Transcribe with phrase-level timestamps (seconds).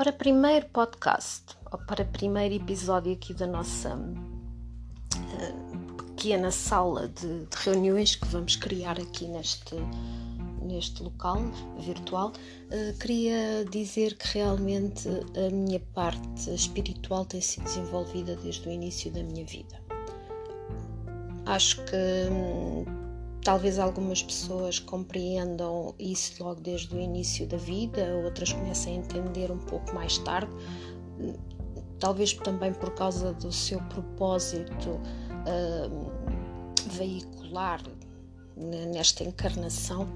[0.00, 7.56] para primeiro podcast, ou para primeiro episódio aqui da nossa uh, pequena sala de, de,
[7.58, 9.74] reuniões que vamos criar aqui neste,
[10.62, 11.42] neste local
[11.78, 18.72] virtual, uh, queria dizer que realmente a minha parte espiritual tem sido desenvolvida desde o
[18.72, 19.82] início da minha vida.
[21.44, 22.99] Acho que hum,
[23.42, 29.50] Talvez algumas pessoas compreendam isso logo desde o início da vida, outras comecem a entender
[29.50, 30.52] um pouco mais tarde,
[31.98, 36.12] talvez também por causa do seu propósito uh,
[36.90, 37.82] veicular
[38.56, 40.08] nesta encarnação.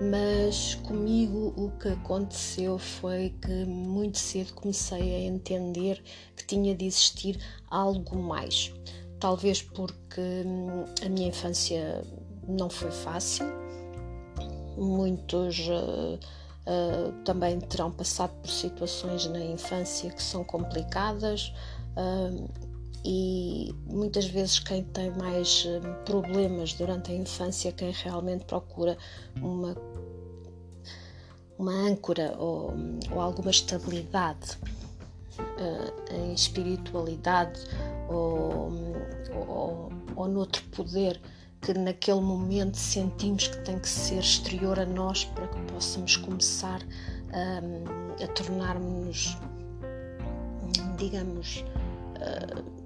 [0.00, 6.00] Mas comigo o que aconteceu foi que muito cedo comecei a entender
[6.36, 8.72] que tinha de existir algo mais.
[9.18, 12.04] Talvez porque hum, a minha infância
[12.48, 13.46] não foi fácil.
[14.76, 21.52] Muitos uh, uh, também terão passado por situações na infância que são complicadas
[21.96, 22.48] uh,
[23.04, 25.66] e muitas vezes quem tem mais
[26.04, 28.96] problemas durante a infância, quem realmente procura
[29.40, 29.76] uma,
[31.58, 32.72] uma âncora ou,
[33.12, 34.58] ou alguma estabilidade
[36.10, 37.60] em espiritualidade
[38.08, 38.72] ou,
[39.32, 41.20] ou, ou noutro poder
[41.60, 46.80] que naquele momento sentimos que tem que ser exterior a nós para que possamos começar
[47.32, 49.36] a, a tornar-nos,
[50.96, 51.64] digamos,
[52.16, 52.78] uh,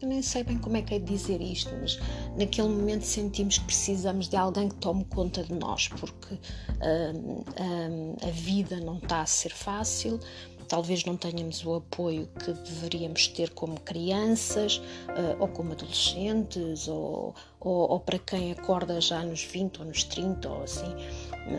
[0.00, 1.98] eu nem sei bem como é que é dizer isto, mas
[2.36, 8.16] naquele momento sentimos que precisamos de alguém que tome conta de nós, porque uh, uh,
[8.22, 10.20] a vida não está a ser fácil,
[10.66, 14.78] talvez não tenhamos o apoio que deveríamos ter como crianças
[15.08, 20.04] uh, ou como adolescentes ou, ou, ou, para quem acorda já nos 20 ou nos
[20.04, 20.94] 30 ou assim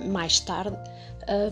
[0.10, 0.78] mais tarde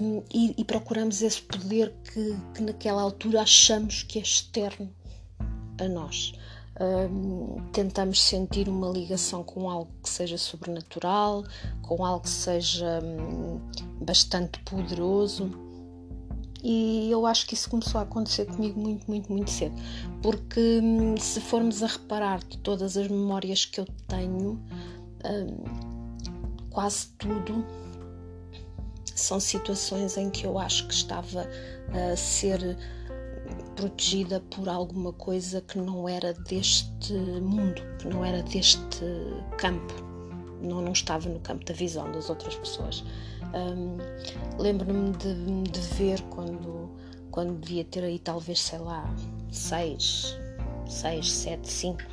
[0.01, 4.89] um, e, e, procuramos esse poder que, que, naquela altura achamos que é externo
[5.77, 6.31] a nós.
[6.79, 11.43] Um, tentamos sentir uma ligação com algo que seja sobrenatural,
[11.81, 13.59] com algo que seja um,
[14.01, 15.64] bastante poderoso
[16.67, 19.75] e eu acho que isso começou a acontecer comigo muito, muito, muito cedo.
[20.23, 24.59] Porque hum, se formos a reparar de todas as memórias que eu tenho,
[25.23, 25.63] hum,
[26.71, 27.63] quase tudo
[29.13, 31.47] são situações em que eu acho que estava
[31.93, 32.75] a ser
[33.75, 39.05] protegida por alguma coisa que não era deste mundo, que não era deste
[39.59, 39.93] campo,
[40.63, 43.03] não, não estava no campo da visão das outras pessoas.
[43.55, 43.97] Um,
[44.61, 46.91] Lembro-me de, de, ver quando,
[47.31, 49.05] quando devia ter aí talvez, sei lá,
[49.49, 50.37] seis,
[50.87, 52.03] seis, sete, cinco,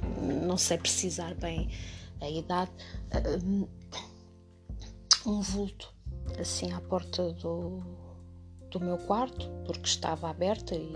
[0.47, 1.69] não sei precisar bem
[2.21, 2.71] a idade,
[5.27, 5.93] um, vulto
[6.39, 7.81] assim à porta do,
[8.71, 10.93] do meu quarto, porque estava aberta e,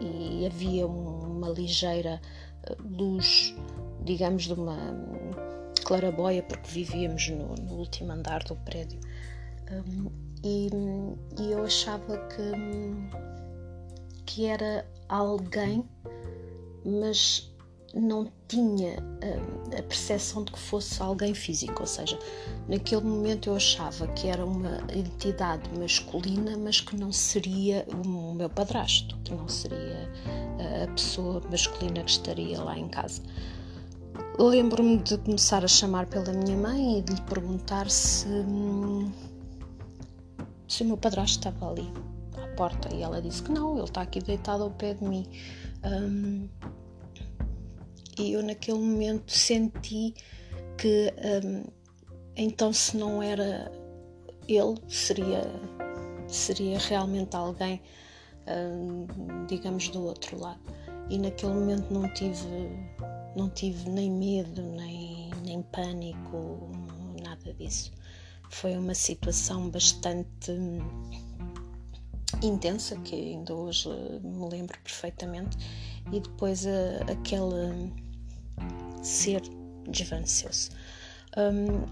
[0.00, 2.20] e havia uma ligeira
[2.64, 3.54] eh, luz,
[4.04, 4.76] digamos, de uma
[5.84, 9.00] claraboia, porque vivíamos no, no último andar do prédio.
[9.70, 10.10] Um,
[10.42, 10.68] e,
[11.40, 12.52] e, eu achava que,
[14.24, 15.84] que era alguém,
[16.84, 17.52] mas
[17.94, 18.96] não tinha
[19.76, 22.18] a, percepção de que fosse alguém físico, ou seja,
[22.68, 28.48] naquele momento eu achava que era uma entidade masculina, mas que não seria o meu
[28.48, 30.10] padrasto, que não seria
[30.84, 33.22] a pessoa masculina que estaria lá em casa.
[34.38, 38.28] Lembro-me de começar a chamar pela minha mãe e de lhe perguntar se
[40.68, 41.90] se o meu padrasto estava ali
[42.36, 45.26] à porta e ela disse que não, ele está aqui deitado ao pé de mim.
[45.84, 46.48] Um,
[48.18, 50.14] e eu naquele momento senti
[50.76, 51.12] que
[51.44, 51.64] um,
[52.36, 53.72] então se não era
[54.48, 55.42] ele, seria,
[56.26, 57.80] seria realmente alguém,
[58.46, 59.06] um,
[59.46, 60.60] digamos, do outro lado.
[61.10, 62.46] E naquele momento não tive,
[63.36, 66.70] não tive nem medo, nem, nem pânico,
[67.22, 67.92] nada disso.
[68.50, 70.52] Foi uma situação bastante
[72.42, 73.88] intensa que ainda hoje
[74.22, 75.56] me lembro perfeitamente
[76.12, 77.92] e depois uh, aquele
[79.02, 79.42] ser
[79.88, 80.70] desvaneceu-se.
[81.36, 81.84] Um,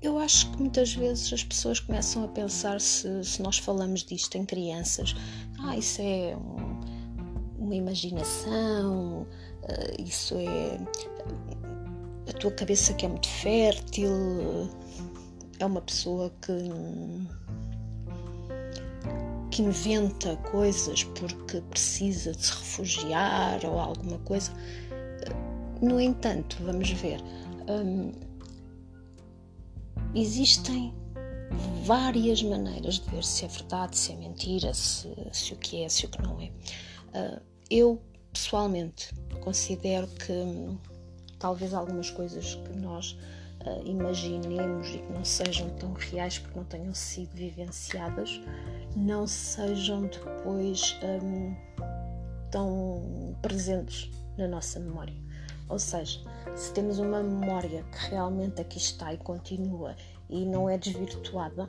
[0.00, 4.36] eu acho que muitas vezes as pessoas começam a pensar se, se nós falamos disto
[4.36, 5.14] em crianças,
[5.60, 10.78] ah, isso é um, uma imaginação, uh, isso é
[12.30, 14.70] a tua cabeça que é muito fértil,
[15.58, 16.52] é uma pessoa que
[19.50, 24.52] que inventa coisas porque precisa de se refugiar ou alguma coisa.
[25.82, 27.20] No entanto, vamos ver,
[27.68, 28.12] hum,
[30.14, 30.94] existem
[31.84, 35.88] várias maneiras de ver se é verdade, se é mentira, se, se o que é,
[35.88, 36.52] se o que não é.
[37.18, 37.40] Uh,
[37.70, 38.02] eu,
[38.32, 40.78] pessoalmente, considero que hum,
[41.38, 43.16] talvez algumas coisas que nós
[43.66, 48.40] uh, imaginemos e que não sejam tão reais porque não tenham sido vivenciadas,
[48.96, 51.54] não sejam depois um,
[52.50, 55.14] tão presentes na nossa memória.
[55.68, 56.20] Ou seja,
[56.56, 59.94] se temos uma memória que realmente aqui está e continua
[60.30, 61.68] e não é desvirtuada,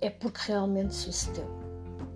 [0.00, 1.48] é porque realmente sucedeu.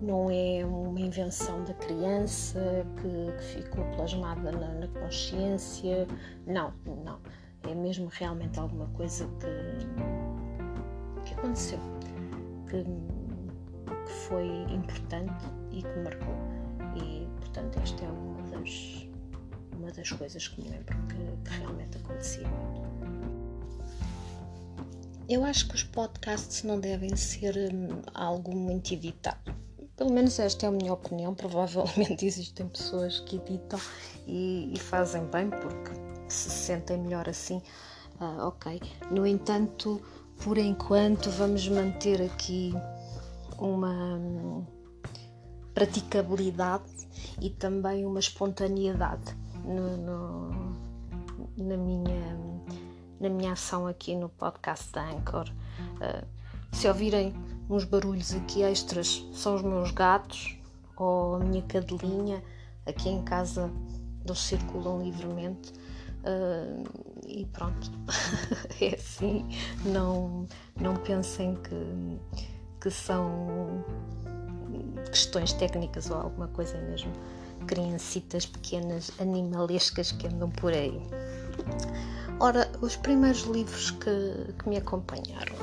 [0.01, 2.59] Não é uma invenção da criança
[2.97, 6.07] que, que ficou plasmada na, na, consciência.
[6.45, 7.19] Não, não.
[7.69, 11.79] É mesmo realmente alguma coisa que, que aconteceu,
[12.69, 16.35] que, que foi importante e que marcou.
[16.95, 19.07] E, portanto, esta é uma das,
[19.77, 22.47] uma das coisas que me lembro que, que realmente acontecia
[25.29, 29.55] Eu acho que os podcasts não devem ser hum, algo muito editado.
[29.95, 31.33] Pelo menos esta é a minha opinião.
[31.35, 33.79] Provavelmente existem pessoas que editam
[34.27, 35.91] e, e fazem bem porque
[36.31, 37.61] se sentem melhor assim.
[38.19, 38.81] Uh, ok.
[39.09, 40.01] No entanto,
[40.43, 42.73] por enquanto, vamos manter aqui
[43.57, 44.65] uma hum,
[45.73, 46.83] praticabilidade
[47.39, 50.49] e também uma espontaneidade no, no,
[51.57, 52.39] na, minha,
[53.19, 55.49] na minha ação aqui no podcast da Anchor.
[55.97, 56.25] Uh,
[56.71, 57.33] se ouvirem
[57.69, 60.57] uns barulhos aqui extras, são os meus gatos
[60.95, 62.43] ou a minha cadelinha
[62.85, 63.71] aqui em casa,
[64.25, 65.73] eles circulam livremente.
[66.23, 66.83] Uh,
[67.27, 67.91] e pronto,
[68.79, 69.45] é assim.
[69.85, 70.47] Não,
[70.79, 72.19] não pensem que,
[72.79, 73.83] que são
[75.09, 77.11] questões técnicas ou alguma coisa mesmo.
[77.67, 81.01] Criancitas pequenas, animalescas que andam por aí.
[82.39, 85.55] Ora, os primeiros livros que, que me acompanharam.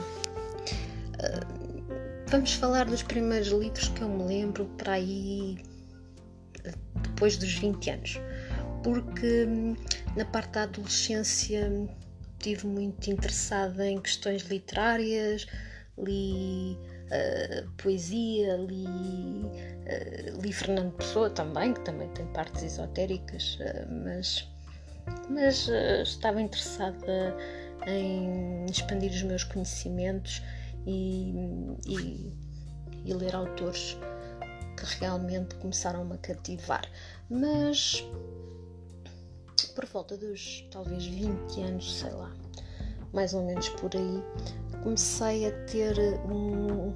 [1.15, 1.59] Uh,
[2.29, 5.59] vamos falar dos primeiros livros que eu me lembro para aí
[7.03, 8.21] depois dos 20 anos.
[8.83, 9.77] Porque hum,
[10.17, 11.71] na parte da adolescência
[12.39, 15.47] estive muito interessada em questões literárias,
[15.99, 16.79] li
[17.11, 24.49] uh, poesia, li, uh, li Fernando Pessoa também, que também tem partes esotéricas, uh, mas,
[25.29, 25.69] mas
[26.03, 27.37] estava interessada
[27.87, 30.43] em expandir os meus conhecimentos
[30.87, 31.33] e,
[31.87, 32.33] e,
[33.05, 33.97] e ler autores
[34.77, 36.89] que realmente começaram a cativar.
[37.29, 38.05] Mas
[39.79, 42.33] por volta dos talvez 20 anos, sei lá,
[43.13, 44.25] mais ou menos por aí,
[44.83, 45.97] comecei a ter
[46.29, 46.93] um,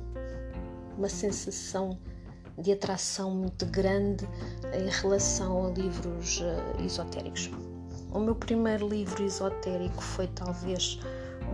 [0.99, 1.96] uma sensação
[2.58, 4.29] de atração muito grande
[4.75, 7.52] em relação a livros uh, esotéricos.
[8.12, 10.99] O meu primeiro livro esotérico foi talvez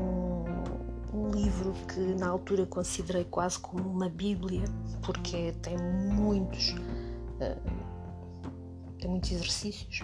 [0.01, 4.65] um, um, livro que na altura considerei quase como uma Bíblia,
[5.03, 7.61] porque tem muitos, uh,
[8.99, 10.03] tem muitos exercícios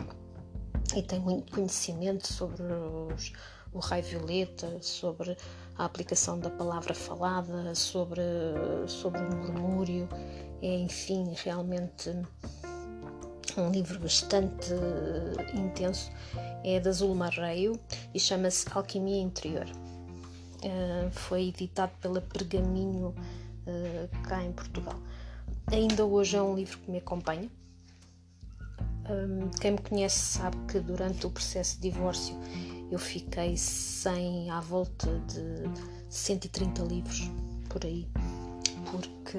[0.96, 3.32] e tem muito conhecimento sobre os,
[3.72, 5.36] o raio violeta, sobre
[5.76, 8.22] a aplicação da palavra falada, sobre,
[8.86, 10.08] sobre o murmúrio.
[10.62, 12.10] É, enfim, realmente
[13.56, 14.70] um livro bastante
[15.54, 16.10] intenso.
[16.64, 17.78] É da Zulma Reio
[18.12, 19.66] e chama-se Alquimia Interior.
[19.66, 24.98] Uh, foi editado pela Pergaminho uh, cá em Portugal.
[25.70, 27.50] Ainda hoje é um livro que me acompanha.
[29.08, 32.34] Um, quem me conhece sabe que durante o processo de divórcio
[32.90, 35.68] eu fiquei sem à volta de
[36.08, 37.30] 130 livros
[37.68, 38.06] por aí,
[38.90, 39.38] porque,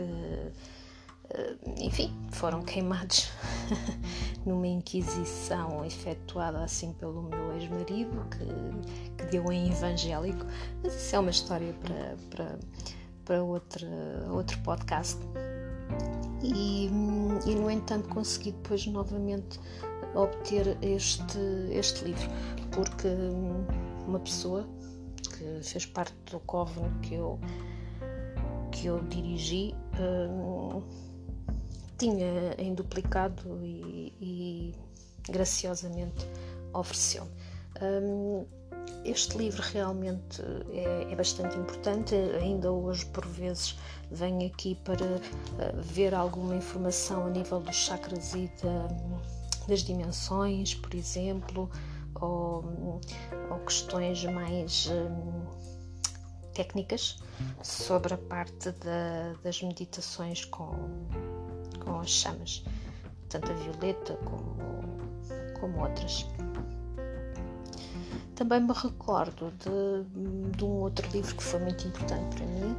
[1.29, 3.31] eh, enfim, foram queimados
[4.45, 10.45] numa inquisição efetuada assim pelo meu ex-marido, que, que, deu em evangélico,
[10.83, 12.59] mas isso é uma história para, para,
[13.23, 13.87] para outra,
[14.31, 15.19] outro podcast.
[16.53, 16.85] E,
[17.45, 19.59] e, no entanto consegui depois novamente
[20.13, 21.39] obter este,
[21.71, 22.29] este livro
[22.71, 23.07] porque
[24.07, 24.67] uma pessoa
[25.37, 27.39] que fez parte do coven que eu,
[28.71, 30.81] que eu dirigi um,
[31.97, 34.75] tinha em duplicado e, e
[35.29, 36.25] graciosamente
[36.73, 37.31] ofereceu-me.
[37.81, 38.45] Um,
[39.05, 43.77] este livro realmente é, é, bastante importante, ainda hoje por vezes
[44.09, 48.87] venho aqui para uh, ver alguma informação a nível dos chakras e da,
[49.67, 51.69] das dimensões, por exemplo,
[52.15, 52.63] ou,
[53.51, 55.45] ou questões mais hum,
[56.53, 57.17] técnicas
[57.61, 60.71] sobre a parte da, das meditações com,
[61.83, 62.63] com as chamas,
[63.29, 64.57] tanto a violeta como,
[65.59, 66.25] como outras.
[68.35, 72.75] Também me recordo de, de um outro livro que foi muito importante para mim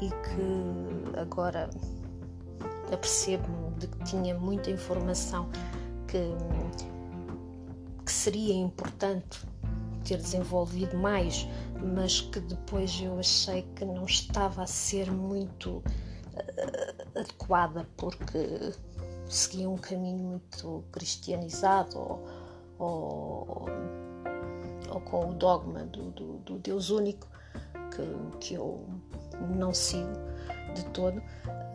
[0.00, 1.70] e que agora
[2.92, 5.48] apercebo de que tinha muita informação
[6.08, 6.34] que,
[8.04, 9.46] que seria importante
[10.04, 11.46] ter desenvolvido mais,
[11.94, 18.72] mas que depois eu achei que não estava a ser muito uh, adequada porque
[19.28, 22.24] seguia um caminho muito cristianizado ou,
[22.78, 23.66] ou,
[24.90, 27.28] ou com o dogma do, do, do Deus único
[27.90, 28.86] que, que eu
[29.56, 30.12] não sigo
[30.74, 31.22] de todo.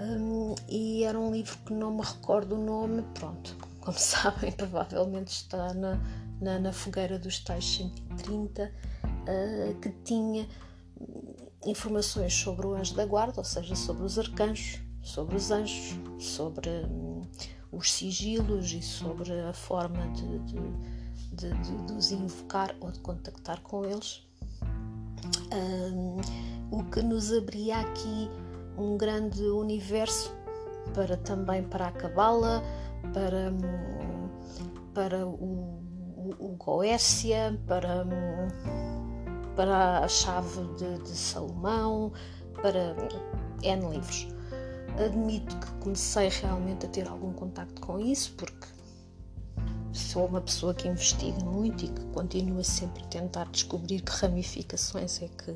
[0.01, 5.29] Um, e era um livro que não me recordo o nome, pronto, como sabem, provavelmente
[5.29, 5.99] está na,
[6.39, 8.71] na, na fogueira dos tais 130,
[9.03, 10.47] uh, que tinha
[11.65, 16.69] informações sobre o anjo da guarda, ou seja, sobre os arcanjos, sobre os anjos, sobre
[16.69, 17.21] um,
[17.71, 21.00] os sigilos e sobre a forma de, de,
[21.31, 24.27] de, de, os invocar ou de contactar com eles.
[25.53, 26.17] Um,
[26.71, 28.29] o que nos abria aqui
[28.77, 30.33] um grande universo
[30.93, 32.63] para também para a cabala,
[33.13, 33.53] para,
[34.93, 38.05] para o, o, o Goécia, para,
[39.55, 42.11] para a chave de, de Salomão,
[42.61, 42.95] para
[43.63, 44.27] N livros.
[44.97, 48.67] Admito que comecei realmente a ter algum contacto com isso, porque
[49.93, 55.21] sou uma pessoa que investiga muito e que continua sempre a tentar descobrir que ramificações
[55.21, 55.55] é que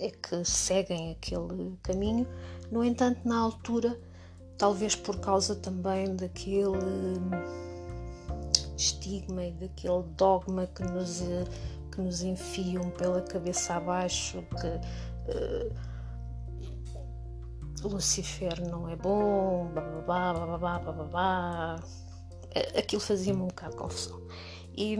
[0.00, 2.26] é que seguem aquele caminho.
[2.70, 3.98] No entanto, na altura,
[4.58, 6.76] talvez por causa também daquele
[8.76, 11.22] estigma e daquele dogma que nos,
[11.92, 14.66] que nos enfiam pela cabeça abaixo, que
[15.32, 15.94] uh,
[17.88, 21.76] Lucifer não é bom, bababá, bababá, bababá.
[22.78, 24.20] Aquilo fazia-me um bocado confusão.
[24.76, 24.96] E,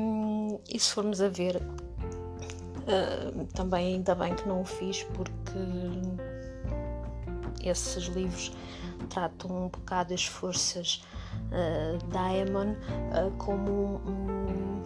[0.69, 1.61] e se formos a ver,
[2.85, 5.59] Uh, também ainda bem que não o fiz porque
[7.63, 8.53] esses livros
[9.09, 11.03] tratam um bocado as forças
[11.49, 14.83] uh, Daemon uh, como, um,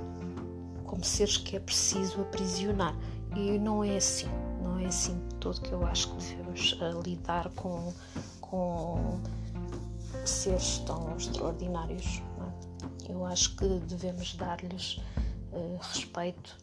[0.84, 2.94] como seres que é preciso aprisionar
[3.34, 4.28] e não é assim
[4.62, 7.92] não é assim de todo que eu acho que devemos uh, lidar com,
[8.40, 9.20] com
[10.24, 12.22] seres tão extraordinários?
[13.08, 15.00] Eu acho que devemos dar-lhes
[15.80, 16.56] respeito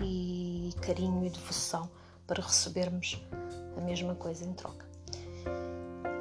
[0.00, 1.88] e carinho e devoção
[2.26, 3.20] para recebermos
[3.76, 4.86] a mesma coisa em troca.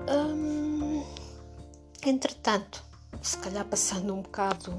[0.10, 1.04] Hum,
[2.06, 2.84] entretanto,
[3.22, 4.72] se calhar passando um bocado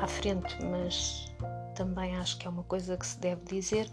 [0.00, 1.32] à frente, mas
[1.74, 3.90] também acho que é uma coisa que se deve dizer.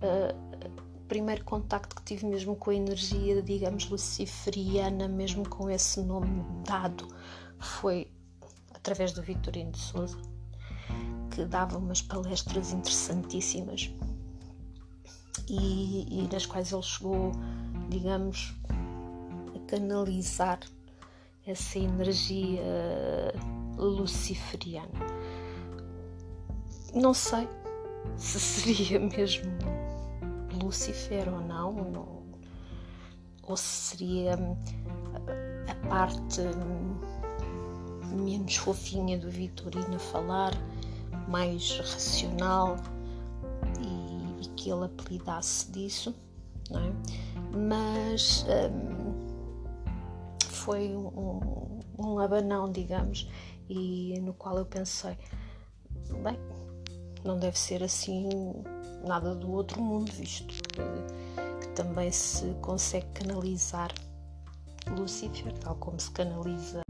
[0.00, 6.44] Uh, primeiro contacto que tive mesmo com a energia, digamos, luciferiana, mesmo com esse nome
[6.64, 7.08] dado,
[7.58, 8.08] foi
[8.80, 10.18] através do Vitorino de Souza
[11.30, 13.90] que dava umas palestras interessantíssimas
[15.48, 17.32] e, e nas quais ele chegou,
[17.88, 18.54] digamos,
[19.54, 20.60] a canalizar
[21.46, 22.62] essa energia
[23.76, 24.88] luciferiana.
[26.94, 27.48] Não sei
[28.16, 29.50] se seria mesmo
[30.62, 32.22] Lucifer ou não,
[33.42, 36.40] ou se seria a parte
[38.10, 40.52] menos fofinha do Vitorino a falar
[41.28, 42.76] mais racional
[43.80, 46.14] e, e que ele apelidasse disso,
[46.70, 46.92] não é?
[47.56, 50.08] mas um,
[50.40, 53.28] foi um, um abanão, digamos,
[53.68, 55.16] e no qual eu pensei,
[56.22, 56.38] bem,
[57.24, 58.28] não deve ser assim
[59.06, 60.80] nada do outro mundo, visto que,
[61.60, 63.92] que também se consegue canalizar
[64.96, 66.82] Lúcifer, tal como se canaliza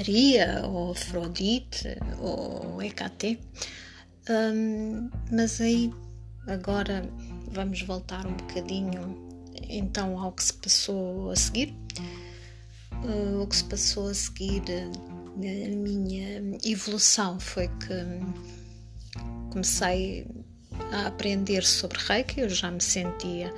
[0.00, 3.38] Maria ou Afrodite ou Hecate.
[4.30, 5.92] Um, mas aí
[6.46, 7.06] agora
[7.52, 9.14] vamos voltar um bocadinho
[9.68, 11.74] então ao que se passou a seguir.
[13.04, 14.62] Uh, o que se passou a seguir
[15.36, 20.26] na minha evolução foi que comecei
[20.92, 23.52] a aprender sobre Reiki, eu já me sentia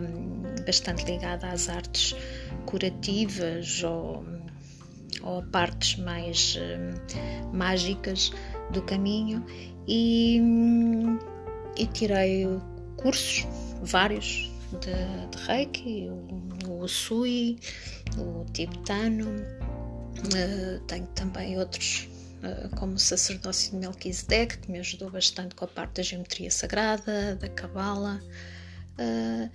[0.00, 2.16] um, bastante ligada às artes
[2.64, 4.24] curativas ou
[5.22, 8.32] ou partes mais uh, mágicas
[8.70, 9.44] do caminho
[9.86, 10.40] e,
[11.76, 12.46] e tirei
[12.96, 13.46] cursos,
[13.82, 14.50] vários,
[14.80, 16.86] de, de Reiki, o, o
[18.18, 22.08] o Tibetano, uh, tenho também outros
[22.42, 26.50] uh, como o sacerdócio de Melquisedeque, que me ajudou bastante com a parte da geometria
[26.50, 28.20] sagrada, da Cabala.
[28.98, 29.50] Uh,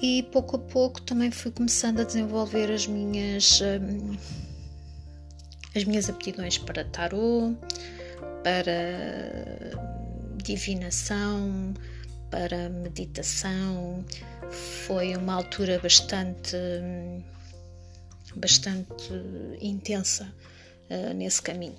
[0.00, 3.60] e pouco a pouco também fui começando a desenvolver as minhas
[5.74, 7.54] as minhas aptidões para tarô,
[8.42, 9.78] para
[10.42, 11.74] divinação,
[12.30, 14.04] para meditação.
[14.86, 16.56] Foi uma altura bastante,
[18.34, 19.12] bastante
[19.60, 20.32] intensa
[20.90, 21.76] uh, nesse caminho.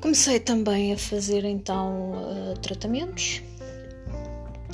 [0.00, 3.42] Comecei também a fazer então uh, tratamentos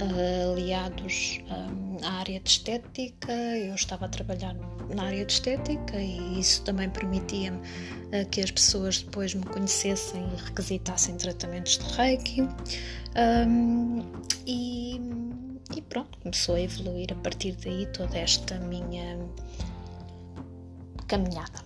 [0.02, 3.32] aliados um, à área de estética.
[3.32, 4.54] Eu estava a trabalhar
[4.94, 10.26] na área de estética e isso também permitia-me uh, que as pessoas depois me conhecessem
[10.32, 12.48] e requisitassem tratamentos de Reiki.
[14.46, 15.00] E,
[15.74, 19.18] e, pronto, começou a evoluir a partir daí toda esta minha
[21.06, 21.62] caminhada.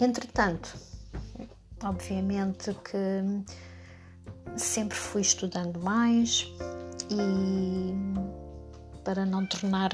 [0.00, 0.76] Entretanto,
[1.84, 3.22] obviamente que
[4.56, 6.46] sempre fui estudando mais
[7.10, 7.92] e
[9.04, 9.90] para não tornar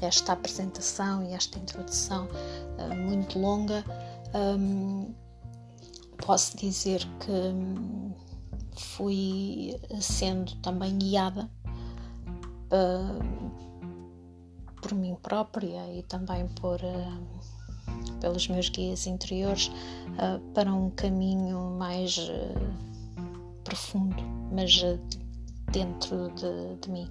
[0.00, 3.84] esta apresentação e esta introdução uh, muito longa,
[4.34, 5.12] um,
[6.18, 7.54] posso dizer que
[8.76, 11.48] fui sendo também guiada
[12.72, 13.50] uh,
[14.80, 19.70] por mim própria e também por, uh, pelos meus guias interiores
[20.54, 22.18] para um caminho mais
[23.70, 24.22] profundo,
[24.52, 24.98] mas eh,
[25.70, 27.08] dentro de, de mim.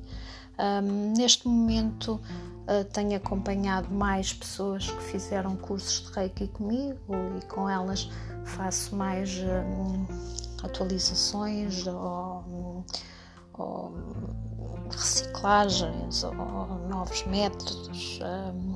[0.59, 2.19] Um, neste momento
[2.67, 6.99] uh, tenho acompanhado mais pessoas que fizeram cursos de Reiki comigo
[7.37, 8.09] e com elas
[8.43, 10.05] faço mais um,
[10.61, 12.83] atualizações ou,
[13.53, 13.93] ou,
[14.91, 16.33] reciclagens ou
[16.89, 18.75] novos métodos, um,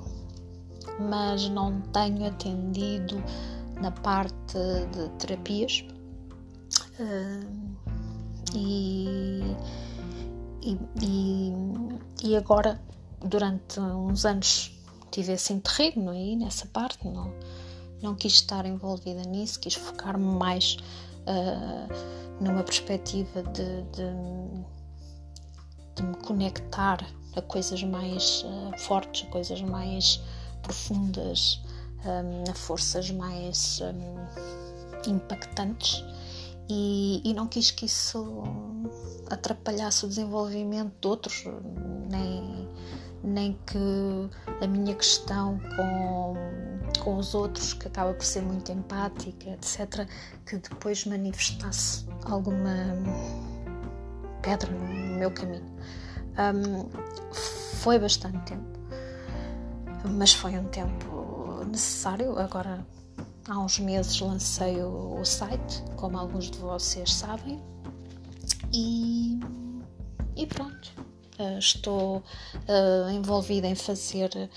[1.10, 3.22] mas não tenho atendido
[3.82, 4.58] na parte
[4.94, 5.86] de terapias
[8.54, 9.56] e,
[11.02, 11.54] e,
[12.24, 12.80] e, agora,
[13.22, 14.72] durante uns anos,
[15.12, 17.34] tive esse interregno aí nessa parte, não,
[18.02, 20.78] não quis estar envolvida nisso, quis focar-me mais
[21.28, 24.66] uh, numa perspectiva de, de,
[25.96, 30.22] de, me conectar a coisas mais uh, fortes, a coisas mais
[30.62, 31.62] profundas,
[32.06, 36.04] um, a forças mais um, impactantes
[36.70, 38.44] e, e, não quis que isso
[39.30, 41.46] atrapalhasse o desenvolvimento de outros,
[42.10, 42.70] nem,
[43.24, 43.78] nem que
[44.62, 46.34] a minha questão com,
[47.04, 50.08] com os outros, que acaba por ser muito empática, etc.,
[50.46, 52.74] que depois manifestasse alguma
[54.42, 55.74] pedra no meu caminho.
[56.34, 56.90] Um,
[57.82, 58.80] foi bastante tempo,
[60.10, 62.38] mas foi um tempo necessário.
[62.40, 62.86] Agora
[63.48, 67.62] Há uns meses lancei o, o site, como alguns de vocês sabem,
[68.74, 69.40] e,
[70.36, 70.92] e pronto.
[71.40, 74.50] Uh, estou uh, envolvida em fazer eh,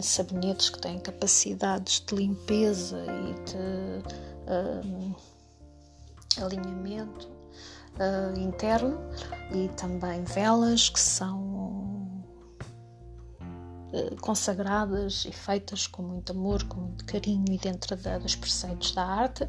[0.00, 4.02] sabonetes que têm capacidades de limpeza e de
[6.40, 7.28] alinhamento
[8.36, 8.98] interno
[9.52, 11.61] e também velas que são eh,
[14.20, 19.04] consagradas e feitas com muito amor, com muito carinho e dentro da, dos preceitos da
[19.04, 19.48] arte.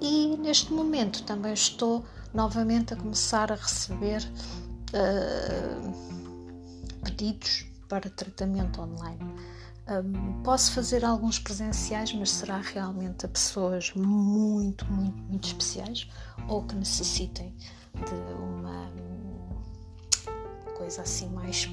[0.00, 4.22] E neste momento também estou novamente a começar a receber
[4.92, 5.92] uh,
[7.04, 9.34] pedidos para tratamento online.
[9.86, 16.08] Um, posso fazer alguns presenciais, mas será realmente a pessoas muito, muito, muito especiais
[16.48, 17.54] ou que necessitem
[17.94, 18.90] de uma
[20.84, 21.66] coisa assim mais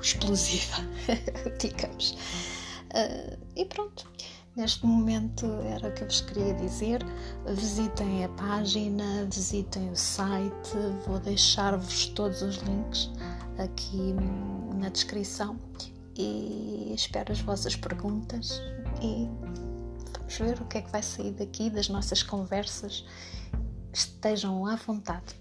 [0.00, 0.76] explosiva,
[1.58, 2.12] digamos.
[2.94, 4.08] Uh, e pronto,
[4.54, 7.04] neste momento era o que eu vos queria dizer.
[7.48, 13.10] Visitem a página, visitem o site, vou deixar-vos todos os links
[13.58, 14.14] aqui
[14.76, 15.58] na descrição
[16.16, 18.62] e espero as vossas perguntas
[19.02, 19.28] e
[20.14, 23.04] vamos ver o que é que vai sair daqui das nossas conversas.
[23.92, 25.34] Estejam à vontade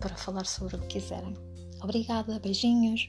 [0.00, 1.49] para falar sobre o que quiserem.
[1.82, 3.08] Obrigada, beijinhos.